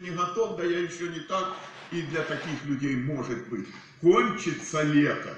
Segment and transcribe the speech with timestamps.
[0.00, 1.56] не готов, да я еще не так.
[1.92, 3.66] И для таких людей может быть.
[4.00, 5.36] Кончится лето,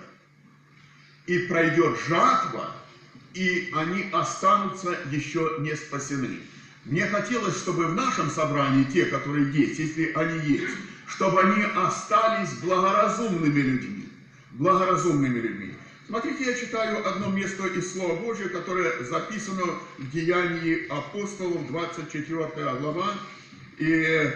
[1.27, 2.73] и пройдет жатва,
[3.35, 6.41] и они останутся еще не спасены.
[6.85, 10.75] Мне хотелось, чтобы в нашем собрании те, которые есть, если они есть,
[11.07, 14.09] чтобы они остались благоразумными людьми.
[14.53, 15.75] Благоразумными людьми.
[16.07, 19.65] Смотрите, я читаю одно место из Слова Божьего, которое записано
[19.99, 22.49] в Деянии апостолов, 24
[22.81, 23.15] глава,
[23.79, 24.31] и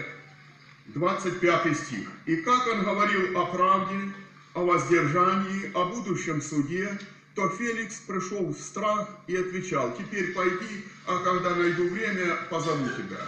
[0.87, 2.07] 25 стих.
[2.25, 4.11] «И как он говорил о правде,
[4.53, 6.97] о воздержании, о будущем суде,
[7.35, 13.21] то Феликс пришел в страх и отвечал, «Теперь пойди, а когда найду время, позову тебя».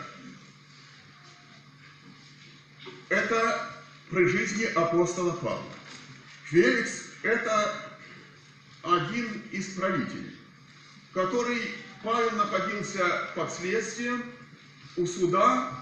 [3.09, 3.70] Это
[4.09, 5.64] при жизни апостола Павла.
[6.45, 7.76] Феликс– это
[8.84, 10.36] один из правителей,
[11.14, 11.62] который
[12.03, 14.23] Павел находился под следствием
[14.95, 15.79] у суда,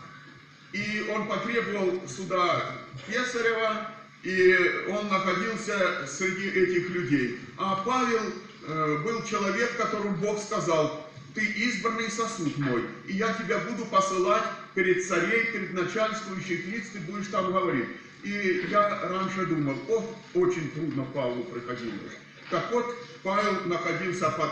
[0.73, 2.75] и он потребовал суда
[3.07, 3.91] Кесарева,
[4.23, 4.55] и
[4.89, 7.39] он находился среди этих людей.
[7.57, 8.21] А Павел
[8.67, 14.43] э, был человек, которому Бог сказал, ты избранный сосуд мой, и я тебя буду посылать
[14.73, 17.87] перед царей, перед начальствующих лиц, ты будешь там говорить.
[18.23, 22.17] И я раньше думал, о, очень трудно Павлу приходилось.
[22.49, 24.49] Так вот, Павел находился под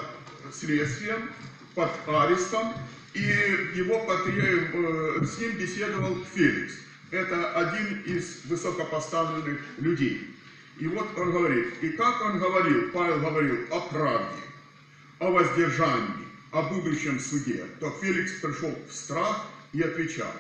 [0.54, 1.30] следствием,
[1.74, 2.74] под арестом,
[3.16, 4.70] и его потреб...
[4.74, 6.74] Э, с ним беседовал Феликс.
[7.12, 10.36] Это один из высокопоставленных людей.
[10.80, 14.42] И вот он говорит, и как он говорил, Павел говорил о правде,
[15.20, 20.34] о воздержании, о будущем суде, то Феликс пришел в страх и отвечал.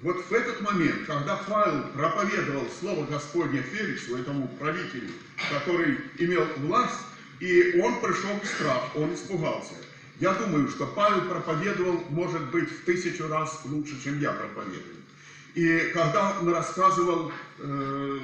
[0.00, 5.10] Вот в этот момент, когда Павел проповедовал Слово Господне Феликсу, этому правителю,
[5.50, 7.00] который имел власть,
[7.40, 9.74] и он пришел в страх, он испугался.
[10.20, 14.96] Я думаю, что Павел проповедовал, может быть, в тысячу раз лучше, чем я проповедую.
[15.54, 18.18] И когда он рассказывал э,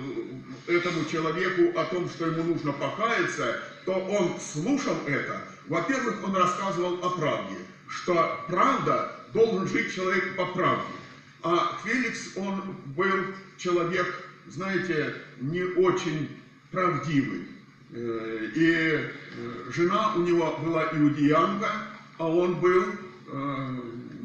[0.67, 5.41] этому человеку о том, что ему нужно покаяться, то он слушал это.
[5.69, 7.57] Во-первых, он рассказывал о правде,
[7.89, 10.93] что правда должен жить человек по правде.
[11.43, 14.07] А Феликс, он был человек,
[14.49, 16.29] знаете, не очень
[16.71, 17.49] правдивый.
[17.93, 19.11] Э, и э,
[19.71, 21.71] жена у него была иудеянка,
[22.19, 22.85] а он был
[23.29, 23.77] э,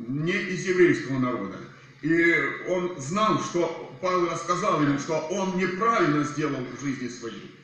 [0.08, 1.58] не из еврейского народа.
[2.02, 2.36] И
[2.68, 7.56] он знал, что Павел рассказал ему, что он неправильно сделал в жизни своей.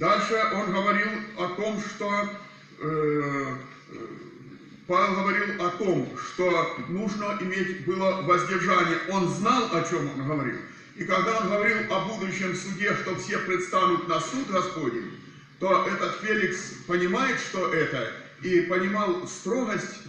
[0.00, 1.08] Дальше он говорил
[1.38, 2.28] о том, что
[4.88, 8.98] Павел говорил о том, что нужно иметь было воздержание.
[9.10, 10.58] Он знал, о чем он говорил.
[10.96, 15.12] И когда он говорил о будущем суде, что все предстанут на суд Господень,
[15.58, 18.12] то этот Феликс понимает, что это,
[18.42, 20.02] и понимал строгость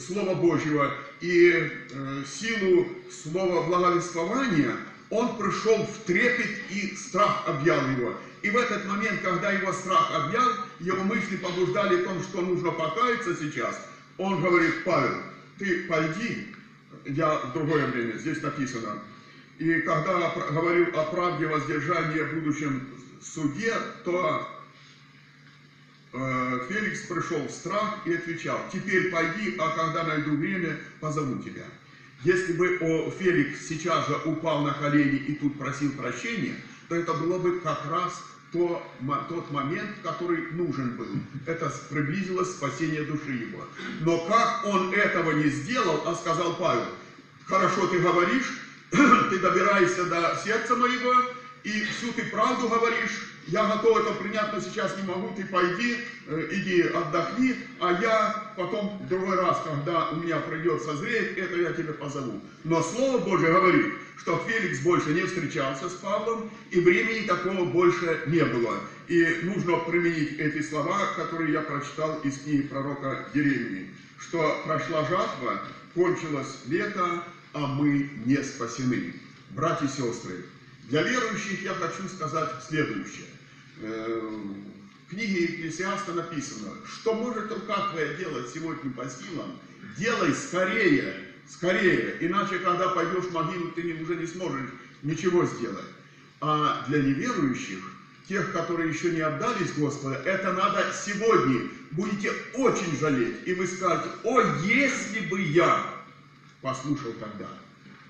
[0.00, 4.76] Слова Божьего и э, силу Слова благовествования,
[5.10, 8.14] он пришел в трепет и страх объял его.
[8.42, 10.48] И в этот момент, когда его страх объял,
[10.80, 13.78] его мысли побуждали о том, что нужно покаяться сейчас,
[14.18, 15.16] он говорит, Павел,
[15.58, 16.48] ты пойди,
[17.04, 18.98] я в другое время, здесь написано,
[19.58, 22.88] и когда говорил о правде воздержания в будущем
[23.22, 23.72] суде,
[24.04, 24.53] то
[26.68, 31.64] Феликс пришел в страх и отвечал, теперь пойди, а когда найду время, позову тебя.
[32.22, 32.78] Если бы
[33.18, 36.54] Феликс сейчас же упал на колени и тут просил прощения,
[36.88, 38.22] то это было бы как раз
[38.52, 38.80] то,
[39.28, 41.08] тот момент, который нужен был.
[41.46, 43.66] Это приблизилось спасение души его.
[44.00, 46.86] Но как он этого не сделал, а сказал Павел,
[47.44, 48.56] хорошо ты говоришь,
[48.90, 51.12] ты добираешься до сердца моего,
[51.64, 55.98] и всю ты правду говоришь, я готов это принять, но сейчас не могу, ты пойди,
[56.26, 61.56] э, иди отдохни, а я потом в другой раз, когда у меня придется зреть, это
[61.56, 62.40] я тебе позову.
[62.64, 68.22] Но Слово Божье говорит, что Феликс больше не встречался с Павлом, и времени такого больше
[68.26, 68.78] не было.
[69.08, 75.60] И нужно применить эти слова, которые я прочитал из книги пророка Еремии, что прошла жатва,
[75.94, 77.22] кончилось лето,
[77.52, 79.12] а мы не спасены.
[79.50, 80.46] Братья и сестры,
[80.88, 83.26] для верующих я хочу сказать следующее.
[83.80, 84.30] Э,
[85.06, 89.58] в книге Екклесиаста написано, что может рука твоя делать сегодня по силам,
[89.98, 91.14] делай скорее,
[91.48, 94.70] скорее, иначе, когда пойдешь в могилу, ты уже не сможешь
[95.02, 95.84] ничего сделать.
[96.40, 97.80] А для неверующих,
[98.28, 101.68] тех, которые еще не отдались Господу, это надо сегодня.
[101.90, 103.36] Будете очень жалеть.
[103.46, 105.94] И вы скажете, о, если бы я
[106.60, 107.48] послушал тогда.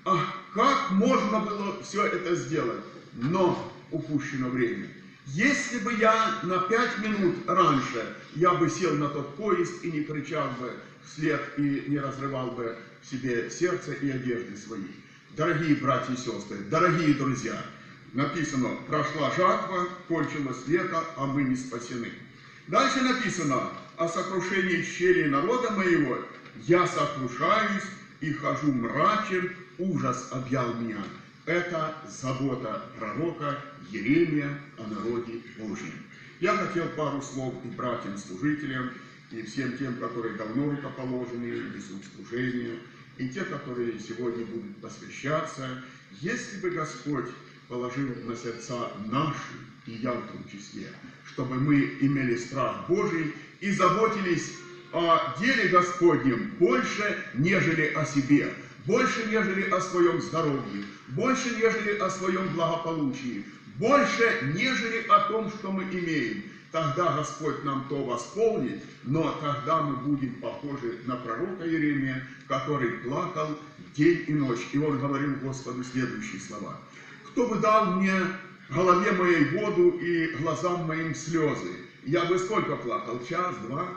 [0.05, 0.23] Ах,
[0.53, 2.83] как можно было все это сделать?
[3.13, 4.87] Но упущено время.
[5.27, 10.01] Если бы я на пять минут раньше, я бы сел на тот поезд и не
[10.01, 10.73] кричал бы
[11.03, 14.83] вслед и не разрывал бы себе сердце и одежды свои.
[15.35, 17.59] Дорогие братья и сестры, дорогие друзья,
[18.13, 22.11] написано, прошла жатва, кончилось лето, а мы не спасены.
[22.67, 26.19] Дальше написано, о сокрушении щели народа моего,
[26.67, 27.83] я сокрушаюсь
[28.21, 31.03] и хожу мрачен, ужас объял меня.
[31.45, 33.59] Это забота пророка
[33.91, 34.49] Еремия
[34.79, 35.93] о народе Божьем.
[36.39, 38.89] Я хотел пару слов и братьям-служителям,
[39.29, 42.79] и всем тем, которые давно рукоположены, несут служение,
[43.19, 45.83] и те, которые сегодня будут посвящаться,
[46.19, 47.27] если бы Господь
[47.67, 49.53] положил на сердца наши,
[49.85, 50.87] и я в том числе,
[51.25, 53.31] чтобы мы имели страх Божий
[53.61, 54.51] и заботились
[54.91, 58.49] о деле Господнем больше, нежели о себе,
[58.85, 63.45] больше, нежели о своем здоровье, больше, нежели о своем благополучии,
[63.77, 66.43] больше, нежели о том, что мы имеем.
[66.71, 73.57] Тогда Господь нам то восполнит, но тогда мы будем похожи на пророка Иеремия, который плакал
[73.95, 74.67] день и ночь.
[74.73, 76.77] И он говорил Господу следующие слова.
[77.29, 78.13] «Кто бы дал мне
[78.69, 81.71] голове моей воду и глазам моим слезы,
[82.03, 83.19] я бы сколько плакал?
[83.27, 83.87] Час, два?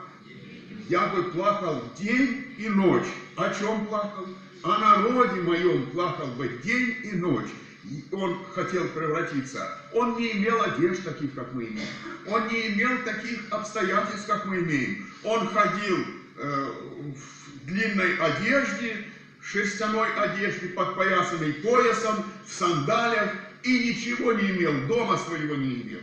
[0.87, 3.07] Я бы плакал день и ночь.
[3.35, 4.25] О чем плакал?
[4.63, 7.49] О народе моем плакал бы день и ночь
[8.11, 9.77] он хотел превратиться.
[9.93, 11.87] Он не имел одежд таких, как мы имеем.
[12.27, 15.09] Он не имел таких обстоятельств, как мы имеем.
[15.23, 15.97] Он ходил
[16.37, 16.71] э,
[17.15, 19.05] в длинной одежде,
[19.41, 23.31] шерстяной одежде, подпоясанной поясом, в сандалиях
[23.63, 25.99] и ничего не имел, дома своего не имел.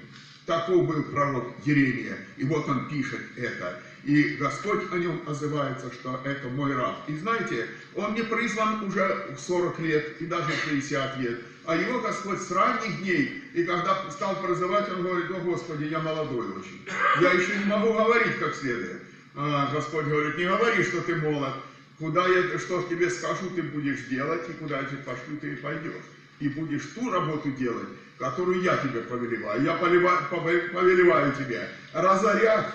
[0.46, 2.16] Таков был пророк Еремия.
[2.36, 3.80] И вот он пишет это.
[4.06, 6.94] И Господь о нем отзывается, что это мой раб.
[7.08, 7.66] И знаете,
[7.96, 11.40] он не призван уже в 40 лет и даже в 60 лет.
[11.64, 15.98] А его Господь с ранних дней, и когда стал призывать, он говорит, о Господи, я
[15.98, 16.80] молодой очень.
[17.20, 19.02] Я еще не могу говорить как следует.
[19.34, 21.54] А Господь говорит, не говори, что ты молод.
[21.98, 25.56] Куда я, что тебе скажу, ты будешь делать, и куда я тебя пошлю, ты и
[25.56, 26.04] пойдешь.
[26.38, 27.88] И будешь ту работу делать,
[28.18, 29.64] которую я тебе повелеваю.
[29.64, 32.68] Я повелеваю тебе разорять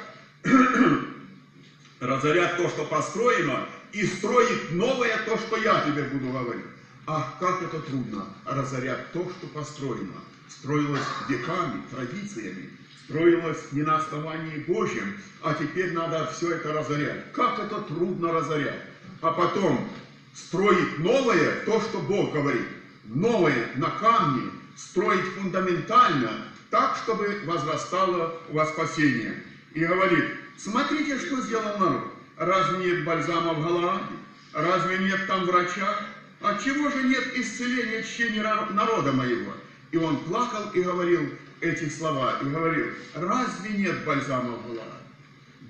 [2.01, 6.65] разорят то, что построено, и строить новое то, что я тебе буду говорить.
[7.07, 10.13] Ах, как это трудно разорять то, что построено.
[10.49, 12.69] Строилось веками, традициями,
[13.05, 17.31] строилось не на основании Божьем, а теперь надо все это разорять.
[17.33, 18.81] Как это трудно разорять.
[19.21, 19.87] А потом
[20.33, 22.67] строить новое, то, что Бог говорит.
[23.05, 26.31] Новое на камне, строить фундаментально,
[26.69, 29.35] так, чтобы возрастало во спасение.
[29.73, 30.25] И говорит,
[30.57, 32.13] Смотрите, что сделал народ.
[32.37, 34.15] Разве нет бальзама в Галааде?
[34.53, 35.99] Разве нет там врача?
[36.41, 39.53] Отчего же нет исцеления чтения народа моего?
[39.91, 45.01] И он плакал и говорил эти слова, и говорил, разве нет бальзама в Галааде?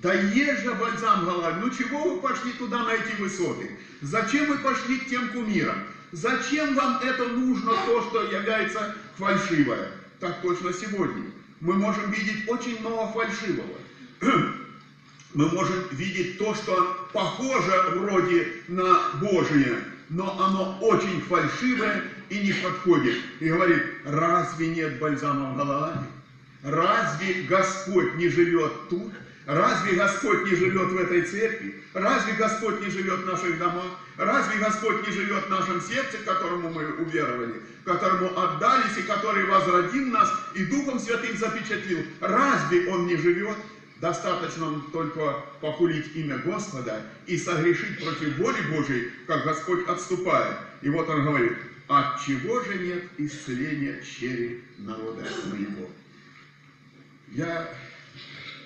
[0.02, 1.60] Да есть же бальзам Галааде.
[1.60, 3.78] Ну чего вы пошли туда на эти высоты?
[4.00, 5.76] Зачем вы пошли к тем кумирам?
[6.12, 9.92] Зачем вам это нужно, то, что является фальшивое?
[10.20, 11.24] Так точно сегодня.
[11.60, 13.78] Мы можем видеть очень много фальшивого
[15.34, 19.78] мы можем видеть то, что похоже вроде на Божие,
[20.10, 23.16] но оно очень фальшивое и не подходит.
[23.40, 26.06] И говорит, разве нет бальзама в Галааде?
[26.62, 29.12] Разве Господь не живет тут?
[29.46, 31.74] Разве Господь не живет в этой церкви?
[31.94, 33.98] Разве Господь не живет в наших домах?
[34.16, 40.06] Разве Господь не живет в нашем сердце, которому мы уверовали, которому отдались и который возродил
[40.06, 42.04] нас и Духом Святым запечатлил?
[42.20, 43.56] Разве Он не живет?
[44.02, 50.56] Достаточно только похулить имя Господа и согрешить против воли Божией, как Господь отступает.
[50.82, 51.52] И вот он говорит,
[51.86, 55.88] от чего же нет исцеления черри народа моего?
[57.28, 57.72] Я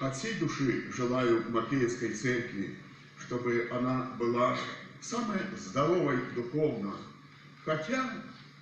[0.01, 2.75] от всей души желаю Макеевской церкви,
[3.19, 4.57] чтобы она была
[5.03, 6.95] самой здоровой духовно.
[7.63, 8.11] Хотя,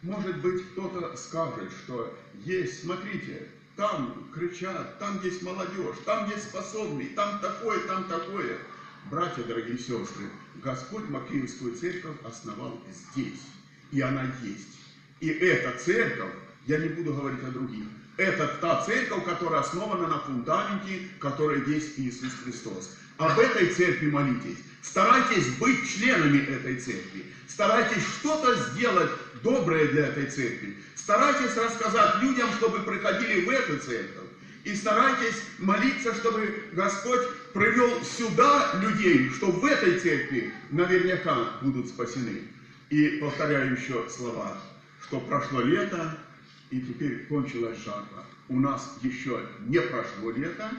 [0.03, 2.13] может быть, кто-то скажет, что
[2.45, 8.59] есть, смотрите, там кричат, там есть молодежь, там есть способный, там такое, там такое.
[9.11, 10.31] Братья, дорогие сестры,
[10.63, 12.81] Господь Макеевскую церковь основал
[13.13, 13.41] здесь,
[13.91, 14.79] и она есть.
[15.21, 16.33] И эта церковь,
[16.67, 17.85] я не буду говорить о других,
[18.17, 22.97] это та церковь, которая основана на фундаменте, который есть Иисус Христос.
[23.19, 24.59] Об этой церкви молитесь.
[24.85, 27.25] Старайтесь быть членами этой церкви.
[27.49, 29.11] Старайтесь что-то сделать
[29.43, 30.77] доброе для этой церкви.
[30.95, 34.29] Старайтесь рассказать людям, чтобы приходили в эту церковь.
[34.65, 37.21] И старайтесь молиться, чтобы Господь
[37.53, 42.43] привел сюда людей, что в этой церкви наверняка будут спасены.
[42.91, 44.57] И повторяю еще слова,
[45.03, 46.19] что прошло лето,
[46.71, 48.25] и теперь кончилась жатва.
[48.49, 50.71] У нас еще не прошло лето,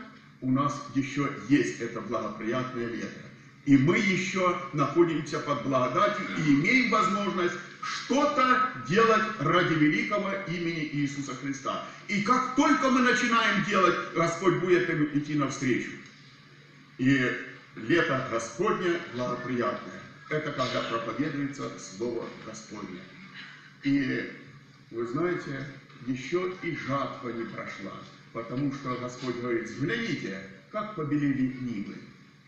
[0.42, 3.26] у нас еще есть это благоприятное лето.
[3.66, 11.36] И мы еще находимся под благодатью и имеем возможность что-то делать ради великого имени Иисуса
[11.36, 11.84] Христа.
[12.08, 15.92] И как только мы начинаем делать, Господь будет идти навстречу.
[17.00, 17.32] И
[17.76, 20.02] лето Господне благоприятное.
[20.30, 23.00] Это когда проповедуется Слово Господне.
[23.84, 24.32] И
[24.92, 25.68] вы знаете,
[26.08, 27.94] еще и жатва не прошла,
[28.34, 30.40] потому что Господь говорит, взгляните,
[30.72, 31.96] как побелели нивы,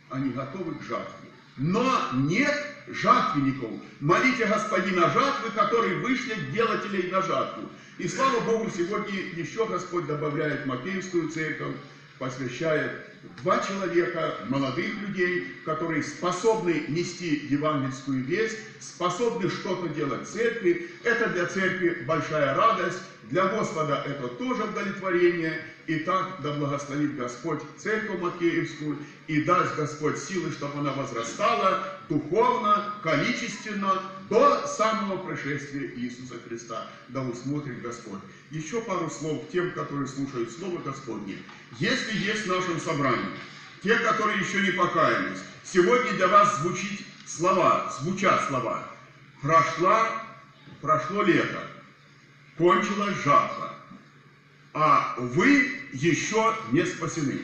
[0.10, 1.30] они готовы к жатве.
[1.58, 2.56] Но нет
[2.88, 3.72] жатвенников.
[4.00, 7.70] Молите Господина жатвы, который вышлет делателей на жатву.
[7.98, 11.76] И слава Богу, сегодня еще Господь добавляет Макеевскую церковь,
[12.20, 12.92] посвящает
[13.42, 20.90] два человека, молодых людей, которые способны нести евангельскую весть, способны что-то делать в церкви.
[21.04, 25.60] Это для церкви большая радость, для Господа это тоже удовлетворение.
[25.88, 32.94] И так да благословит Господь церковь Макеевскую и даст Господь силы, чтобы она возрастала духовно,
[33.02, 36.88] количественно до самого пришествия Иисуса Христа.
[37.08, 38.20] Да усмотрит Господь.
[38.52, 41.38] Еще пару слов тем, которые слушают Слово Господне.
[41.80, 43.32] Если есть в нашем собрании
[43.82, 48.84] те, которые еще не покаялись, сегодня для вас звучит слова, звучат слова.
[49.42, 50.22] Прошла,
[50.82, 51.64] прошло лето,
[52.58, 53.74] кончилась жатва,
[54.80, 57.40] а вы еще не спасены.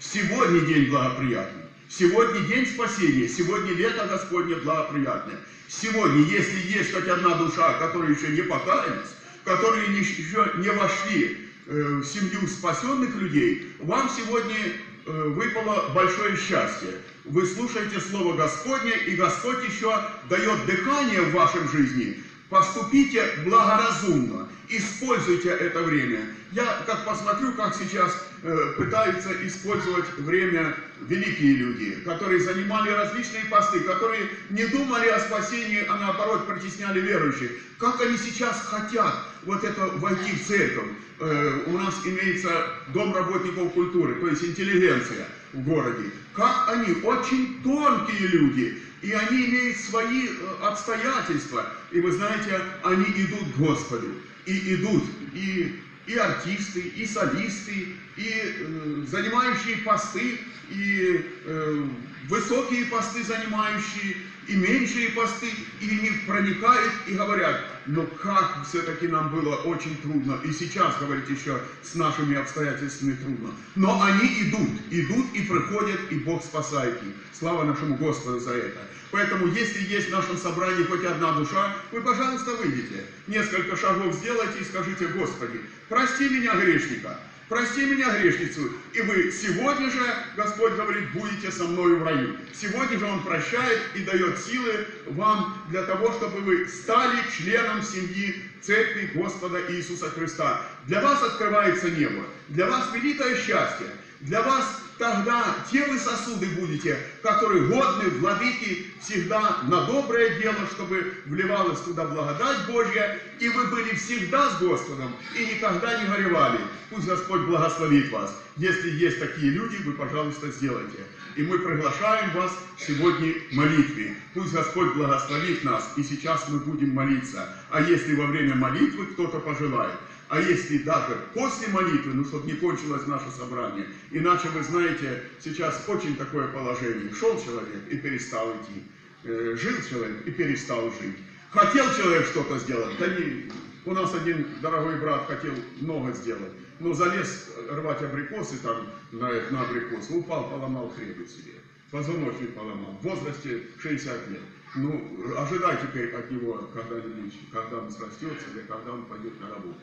[0.00, 1.64] Сегодня день благоприятный.
[1.90, 5.38] Сегодня день спасения, сегодня лето Господне благоприятное.
[5.68, 9.08] Сегодня, если есть хоть одна душа, которая еще не покаялась,
[9.44, 16.88] которые еще не вошли э, в семью спасенных людей, вам сегодня э, выпало большое счастье.
[17.24, 19.92] Вы слушаете Слово Господне, и Господь еще
[20.30, 22.22] дает дыхание в вашем жизни.
[22.50, 26.20] Поступите благоразумно, используйте это время.
[26.52, 28.10] Я как посмотрю, как сейчас
[28.42, 35.84] э, пытаются использовать время великие люди, которые занимали различные посты, которые не думали о спасении,
[35.86, 37.50] а наоборот притесняли верующих.
[37.78, 39.14] Как они сейчас хотят
[39.44, 40.88] вот это войти в церковь.
[41.20, 46.10] Э, у нас имеется дом работников культуры, то есть интеллигенция в городе.
[46.32, 51.66] Как они, очень тонкие люди, и они имеют свои э, обстоятельства.
[51.92, 54.08] И вы знаете, они идут к Господу.
[54.46, 60.40] И идут и, и артисты, и солисты, и э, занимающие посты,
[60.70, 61.84] и э,
[62.28, 64.16] высокие посты занимающие,
[64.48, 70.40] и меньшие посты, и не проникают и говорят, но как все-таки нам было очень трудно,
[70.42, 73.54] и сейчас, говорить еще, с нашими обстоятельствами трудно.
[73.76, 77.14] Но они идут, идут и приходят, и Бог спасает их.
[77.38, 78.80] Слава нашему Господу за это.
[79.10, 83.04] Поэтому, если есть в нашем собрании хоть одна душа, вы, пожалуйста, выйдите.
[83.26, 88.72] Несколько шагов сделайте и скажите, Господи, прости меня, грешника, прости меня, грешницу.
[88.92, 90.00] И вы сегодня же,
[90.36, 92.36] Господь говорит, будете со мною в раю.
[92.54, 98.42] Сегодня же Он прощает и дает силы вам для того, чтобы вы стали членом семьи
[98.60, 100.62] Церкви Господа Иисуса Христа.
[100.86, 103.86] Для вас открывается небо, для вас великое счастье,
[104.20, 111.14] для вас тогда те вы сосуды будете, которые годны, владыки, всегда на доброе дело, чтобы
[111.26, 116.58] вливалась туда благодать Божья, и вы были всегда с Господом, и никогда не горевали.
[116.90, 118.34] Пусть Господь благословит вас.
[118.56, 120.98] Если есть такие люди, вы, пожалуйста, сделайте.
[121.36, 124.16] И мы приглашаем вас сегодня молитве.
[124.34, 127.48] Пусть Господь благословит нас, и сейчас мы будем молиться.
[127.70, 129.94] А если во время молитвы кто-то пожелает,
[130.28, 135.82] а если даже после молитвы, ну, чтобы не кончилось наше собрание, иначе, вы знаете, сейчас
[135.88, 137.12] очень такое положение.
[137.14, 138.82] Шел человек и перестал идти.
[139.24, 141.16] Э, жил человек и перестал жить.
[141.50, 143.50] Хотел человек что-то сделать, да не...
[143.84, 149.62] У нас один дорогой брат хотел много сделать, но залез рвать абрикосы там на, на
[149.62, 151.54] абрикосы, упал, поломал хребет себе,
[151.90, 154.40] позвоночник поломал, в возрасте 60 лет.
[154.76, 159.80] Ну, ожидай теперь от него когда-нибудь, когда он срастется, или когда он пойдет на работу.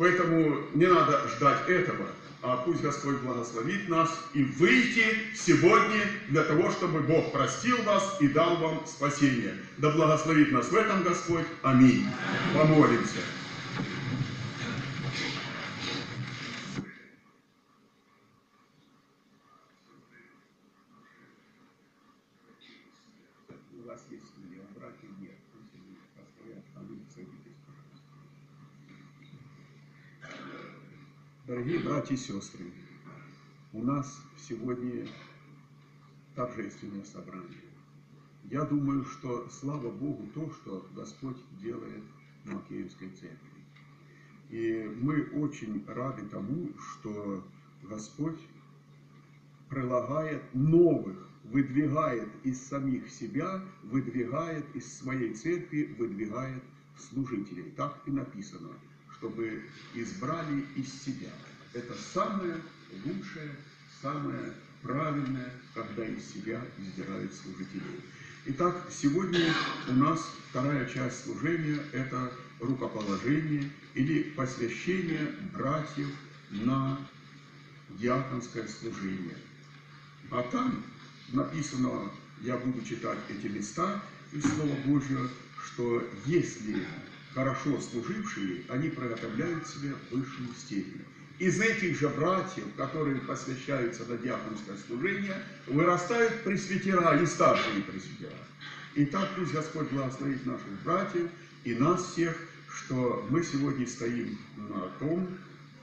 [0.00, 2.06] Поэтому не надо ждать этого,
[2.40, 5.04] а пусть Господь благословит нас и выйти
[5.34, 9.56] сегодня для того, чтобы Бог простил вас и дал вам спасение.
[9.76, 11.44] Да благословит нас в этом Господь.
[11.60, 12.06] Аминь.
[12.54, 13.18] Помолимся.
[23.74, 24.24] У вас есть
[24.74, 25.08] братья?
[25.20, 25.36] Нет.
[25.52, 28.00] Пусть они постоят, а вы садитесь, пожалуйста.
[31.50, 31.80] Дорогие
[32.10, 32.64] братья и сестры,
[33.72, 35.06] у нас сегодня
[36.34, 37.60] торжественное собрание.
[38.50, 42.02] Я думаю, что слава Богу то, что Господь делает
[42.44, 43.38] в Макеевской церкви.
[44.50, 47.44] И мы очень рады тому, что
[47.84, 48.40] Господь
[49.68, 56.62] прилагает новых, выдвигает из самих себя, выдвигает из своей церкви, выдвигает
[56.96, 57.70] служителей.
[57.76, 58.70] Так и написано,
[59.16, 59.62] чтобы
[59.94, 61.30] избрали из себя.
[61.72, 62.56] Это самое
[63.04, 63.50] лучшее,
[64.02, 68.00] самое правильное, когда из себя избирают служителей.
[68.46, 69.52] Итак, сегодня
[69.88, 76.08] у нас вторая часть служения– это рукоположение или посвящение братьев
[76.50, 76.98] на
[77.90, 79.36] диаконское служение.
[80.30, 80.82] А там
[81.32, 82.10] написано,
[82.40, 85.28] я буду читать эти места из Слова Божьего,
[85.64, 86.84] что если
[87.34, 91.04] хорошо служившие, они приготовляют себя в высшую степень.
[91.40, 98.36] Из этих же братьев, которые посвящаются на диаконское служение, вырастают пресвитера и старшие пресвитера.
[98.96, 101.30] Итак, пусть Господь благословит наших братьев
[101.64, 102.36] и нас всех,
[102.68, 105.28] что мы сегодня стоим на том,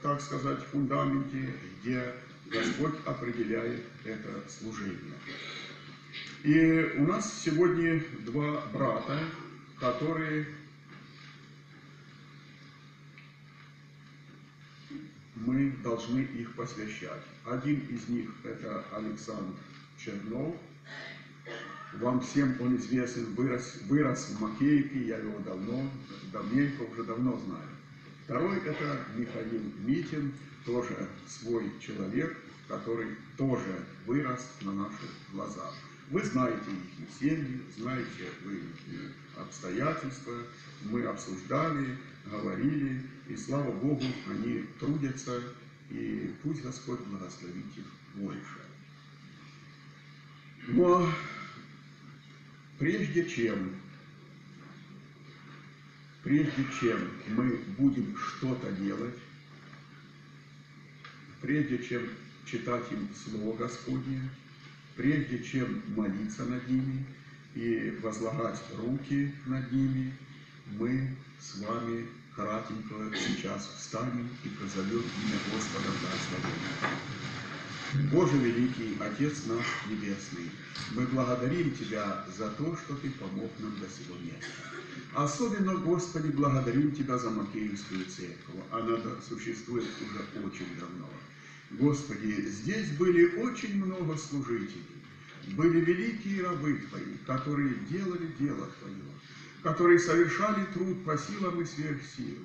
[0.00, 2.14] так сказать, фундаменте, где
[2.52, 5.18] Господь определяет это служение.
[6.44, 9.18] И у нас сегодня два брата,
[9.80, 10.46] которые
[15.44, 17.22] мы должны их посвящать.
[17.44, 19.54] Один из них это Александр
[19.98, 20.56] Чернов.
[21.94, 25.90] Вам всем он известен, вырос, вырос в Макеевке, я его давно,
[26.32, 27.68] давненько, уже давно знаю.
[28.24, 30.34] Второй это Михаил Митин,
[30.66, 32.36] тоже свой человек,
[32.68, 35.74] который тоже вырос на наших глазах.
[36.10, 38.60] Вы знаете их семьи, знаете вы
[39.36, 40.34] обстоятельства,
[40.84, 41.96] мы обсуждали,
[42.30, 45.42] говорили, и слава Богу, они трудятся,
[45.90, 48.58] и пусть Господь благословит их больше.
[50.68, 51.08] Но
[52.78, 53.74] прежде чем,
[56.22, 59.14] прежде чем мы будем что-то делать,
[61.40, 62.02] прежде чем
[62.44, 64.20] читать им Слово Господне,
[64.96, 67.04] прежде чем молиться над ними
[67.54, 70.12] и возлагать руки над ними,
[70.78, 72.06] мы с вами
[72.38, 76.76] кратенько сейчас встанем и позовем имя Господа благословения.
[78.12, 80.48] Боже великий, Отец наш Небесный,
[80.92, 84.52] мы благодарим Тебя за то, что Ты помог нам до сего места.
[85.14, 88.62] Особенно, Господи, благодарим Тебя за Макеевскую церковь.
[88.70, 91.08] Она существует уже очень давно.
[91.72, 94.84] Господи, здесь были очень много служителей,
[95.56, 99.17] были великие рабы Твои, которые делали дело Твое,
[99.62, 102.36] которые совершали труд по силам и сверх сил.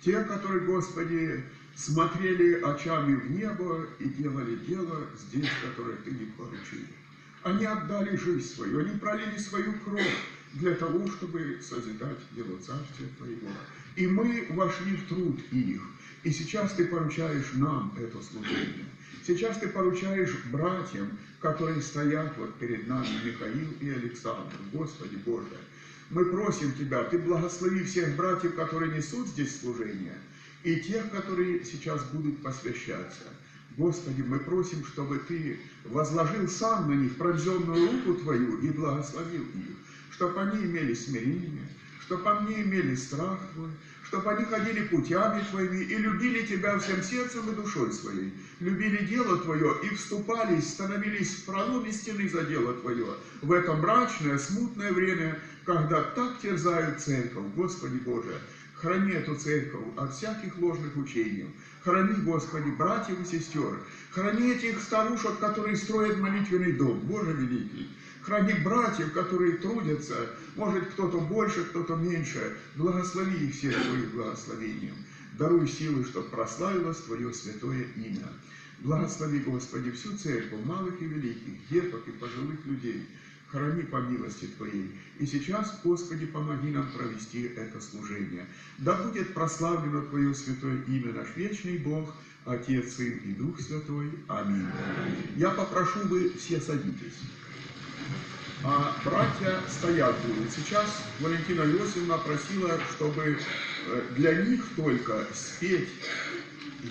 [0.00, 1.42] Те, которые, Господи,
[1.74, 6.86] смотрели очами в небо и делали дело здесь, которое Ты не поручил.
[7.42, 10.16] Они отдали жизнь свою, они пролили свою кровь
[10.54, 13.48] для того, чтобы созидать дело Царствия Твоего.
[13.96, 15.82] И мы вошли в труд их.
[16.22, 18.86] И сейчас Ты поручаешь нам это служение.
[19.26, 24.56] Сейчас Ты поручаешь братьям, которые стоят вот перед нами, Михаил и Александр.
[24.72, 25.58] Господи Боже,
[26.14, 30.16] мы просим Тебя, Ты благослови всех братьев, которые несут здесь служение,
[30.62, 33.24] и тех, которые сейчас будут посвящаться.
[33.76, 39.76] Господи, мы просим, чтобы Ты возложил сам на них пронзенную руку Твою и благословил их,
[40.12, 41.63] чтобы они имели смирение,
[42.06, 43.70] чтобы они имели страх Твой,
[44.06, 49.38] чтобы они ходили путями Твоими и любили Тебя всем сердцем и душой своей, любили дело
[49.38, 53.06] Твое и вступались, становились в пролом истины за дело Твое.
[53.42, 58.38] В это мрачное, смутное время, когда так терзают церковь, Господи Боже,
[58.74, 61.46] храни эту церковь от всяких ложных учений,
[61.82, 63.78] храни, Господи, братьев и сестер,
[64.10, 67.88] храни этих старушек, которые строят молитвенный дом, Боже великий,
[68.24, 74.96] храни братьев, которые трудятся, может кто-то больше, кто-то меньше, благослови их всех Твоим благословением,
[75.38, 78.28] даруй силы, чтобы прославилось Твое святое имя.
[78.80, 83.06] Благослови, Господи, всю церковь, малых и великих, деток и пожилых людей,
[83.48, 84.90] храни по милости Твоей.
[85.18, 88.46] И сейчас, Господи, помоги нам провести это служение.
[88.78, 94.10] Да будет прославлено Твое святое имя, наш вечный Бог, Отец, Сын и Дух Святой.
[94.28, 94.66] Аминь.
[95.36, 97.14] Я попрошу, вы все садитесь.
[98.64, 100.50] А братья стоят будут.
[100.52, 100.86] Сейчас
[101.20, 103.38] Валентина Иосифовна просила, чтобы
[104.16, 105.90] для них только спеть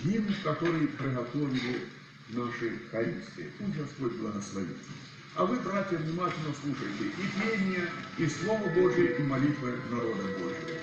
[0.04, 1.88] гимн, который приготовили
[2.30, 3.50] наши хористы.
[3.58, 4.78] Пусть Господь благословит.
[5.36, 10.78] А вы, братья, внимательно слушайте и пение, и Слово Божие, и молитвы народа Божьего.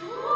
[0.00, 0.31] Thank